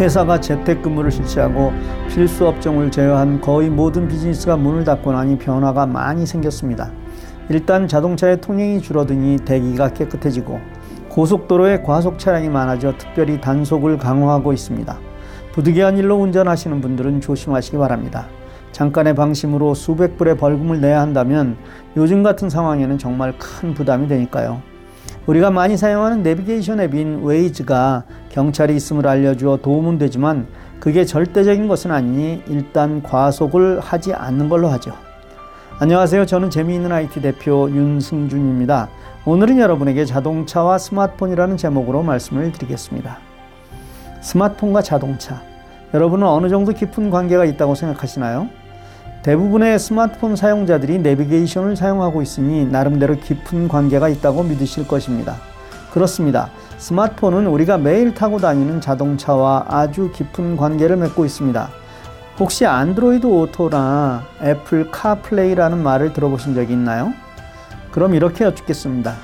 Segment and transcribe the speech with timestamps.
[0.00, 1.72] 회사가 재택근무를 실시하고
[2.08, 6.90] 필수 업종을 제외한 거의 모든 비즈니스가 문을 닫고 나니 변화가 많이 생겼습니다.
[7.50, 10.58] 일단 자동차의 통행이 줄어드니 대기가 깨끗해지고
[11.10, 14.98] 고속도로에 과속 차량이 많아져 특별히 단속을 강화하고 있습니다.
[15.52, 18.28] 부득이한 일로 운전하시는 분들은 조심하시기 바랍니다.
[18.72, 21.56] 잠깐의 방심으로 수백 불의 벌금을 내야 한다면
[21.96, 24.69] 요즘 같은 상황에는 정말 큰 부담이 되니까요.
[25.26, 30.46] 우리가 많이 사용하는 내비게이션 앱인 웨이즈가 경찰이 있음을 알려주어 도움은 되지만
[30.80, 34.92] 그게 절대적인 것은 아니니 일단 과속을 하지 않는 걸로 하죠.
[35.78, 36.26] 안녕하세요.
[36.26, 38.88] 저는 재미있는 IT 대표 윤승준입니다.
[39.26, 43.18] 오늘은 여러분에게 자동차와 스마트폰이라는 제목으로 말씀을 드리겠습니다.
[44.22, 45.42] 스마트폰과 자동차.
[45.92, 48.48] 여러분은 어느 정도 깊은 관계가 있다고 생각하시나요?
[49.22, 55.36] 대부분의 스마트폰 사용자들이 내비게이션을 사용하고 있으니 나름대로 깊은 관계가 있다고 믿으실 것입니다.
[55.92, 56.48] 그렇습니다.
[56.78, 61.68] 스마트폰은 우리가 매일 타고 다니는 자동차와 아주 깊은 관계를 맺고 있습니다.
[62.38, 67.12] 혹시 안드로이드 오토나 애플 카플레이라는 말을 들어보신 적이 있나요?
[67.90, 69.14] 그럼 이렇게 여쭙겠습니다.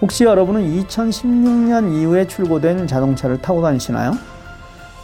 [0.00, 4.12] 혹시 여러분은 2016년 이후에 출고된 자동차를 타고 다니시나요?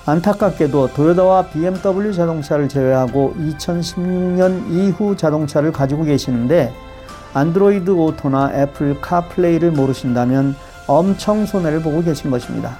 [0.06, 6.73] 안타깝게도 도요타와 BMW 자동차를 제외하고 2016년 이후 자동차를 가지고 계시는데
[7.34, 10.56] 안드로이드 오토나 애플 카플레이를 모르신다면
[10.87, 12.77] 엄청 손해를 보고 계신 것입니다.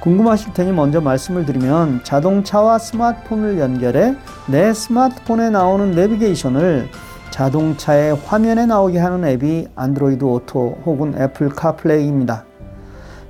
[0.00, 4.16] 궁금하실 테니 먼저 말씀을 드리면 자동차와 스마트폰을 연결해
[4.48, 6.88] 내 스마트폰에 나오는 내비게이션을
[7.30, 12.44] 자동차의 화면에 나오게 하는 앱이 안드로이드 오토 혹은 애플 카플레이입니다.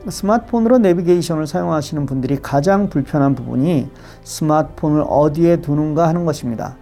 [0.09, 3.89] 스마트폰으로 내비게이션을 사용하시는 분들이 가장 불편한 부분이
[4.25, 6.77] 스마트폰을 어디에 두는가 하는 것입니다.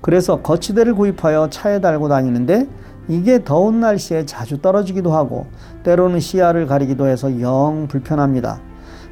[0.00, 2.68] 그래서 거치대를 구입하여 차에 달고 다니는데
[3.08, 5.46] 이게 더운 날씨에 자주 떨어지기도 하고
[5.82, 8.60] 때로는 시야를 가리기도 해서 영 불편합니다.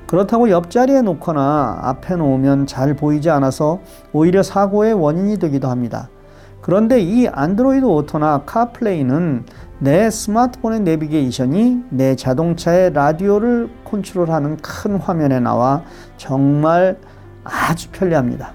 [0.07, 3.81] 그렇다고 옆자리에 놓거나 앞에 놓으면 잘 보이지 않아서
[4.13, 6.11] 오히려 사고의 원인이 되기도 합니다.
[6.61, 9.45] 그런데 이 안드로이드 오토나 카플레이는
[9.83, 15.83] 내 스마트폰의 내비게이션이 내 자동차의 라디오를 컨트롤하는 큰 화면에 나와
[16.17, 16.97] 정말
[17.43, 18.53] 아주 편리합니다.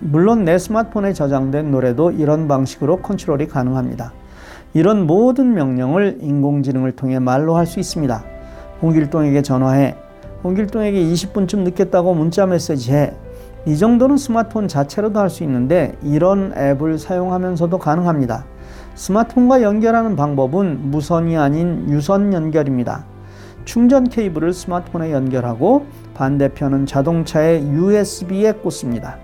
[0.00, 4.12] 물론 내 스마트폰에 저장된 노래도 이런 방식으로 컨트롤이 가능합니다.
[4.74, 8.22] 이런 모든 명령을 인공지능을 통해 말로 할 수 있습니다.
[8.82, 9.96] 홍길동에게 전화해.
[10.44, 13.14] 홍길동에게 20분쯤 늦겠다고 문자 메시지 해.
[13.64, 18.44] 이 정도는 스마트폰 자체로도 할 수 있는데 이런 앱을 사용하면서도 가능합니다.
[18.98, 23.04] 스마트폰과 연결하는 방법은 무선이 아닌 유선 연결입니다.
[23.64, 29.18] 충전 케이블을 스마트폰에 연결하고 반대편은 자동차의 USB에 꽂습니다.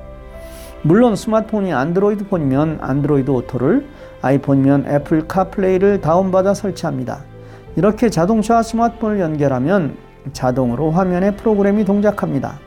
[0.82, 3.88] 물론 스마트폰이 안드로이드 폰이면 안드로이드 오토를,
[4.22, 7.24] 아이폰이면 애플 카플레이를 다운받아 설치합니다.
[7.74, 9.96] 이렇게 자동차와 스마트폰을 연결하면
[10.32, 12.60] 자동으로 화면에 프로그램이 동작합니다.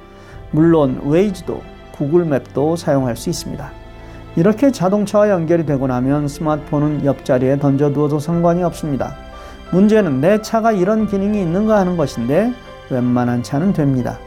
[0.51, 1.61] 물론 웨이즈도
[1.93, 3.86] 구글 맵도 사용할 수 있습니다.
[4.37, 9.15] 이렇게 자동차와 연결이 되고 나면 스마트폰은 옆자리에 던져두어도 상관이 없습니다.
[9.71, 12.53] 문제는 내 차가 이런 기능이 있는가 하는 것인데
[12.91, 14.19] 웬만한 차는 됩니다.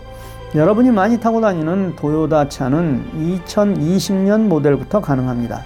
[0.57, 3.05] 여러분이 많이 타고 다니는 도요타 차는
[3.47, 5.65] 2020년 모델부터 가능합니다.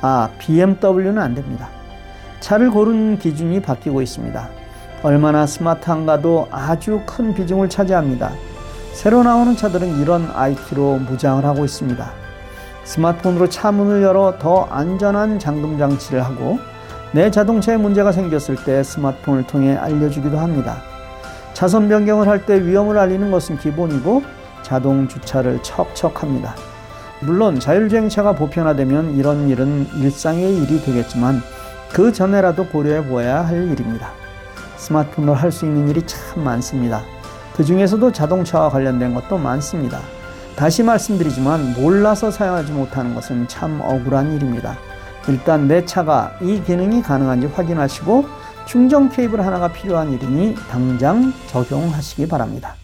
[0.00, 1.68] 아, BMW는 안 됩니다.
[2.40, 4.48] 차를 고르는 기준이 바뀌고 있습니다.
[5.04, 8.32] 얼마나 스마트한가도 아주 큰 비중을 차지합니다.
[8.92, 12.23] 새로 나오는 차들은 이런 IT로 무장을 하고 있습니다.
[12.84, 16.58] 스마트폰으로 차 문을 열어 더 안전한 잠금 장치를 하고
[17.12, 20.76] 내 자동차에 문제가 생겼을 때 스마트폰을 통해 알려주기도 합니다.
[21.54, 24.22] 차선 변경을 할 때 위험을 알리는 것은 기본이고
[24.62, 26.54] 자동 주차를 척척합니다.
[27.20, 31.40] 물론 자율주행차가 보편화되면 이런 일은 일상의 일이 되겠지만
[31.92, 34.10] 그 전에라도 고려해 보아야 할 일입니다.
[34.76, 37.02] 스마트폰으로 할 수 있는 일이 참 많습니다.
[37.56, 40.00] 그 중에서도 자동차와 관련된 것도 많습니다.
[40.56, 44.76] 다시 말씀드리지만 몰라서 사용하지 못하는 것은 참 억울한 일입니다.
[45.28, 48.26] 일단 내 차가 이 기능이 가능한지 확인하시고
[48.64, 52.76] 충전 케이블 하나가 필요한 일이니 당장 적용하시기 바랍니다.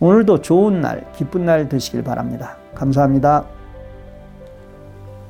[0.00, 2.56] 오늘도 좋은 날, 기쁜 날 되시길 바랍니다.
[2.74, 3.44] 감사합니다.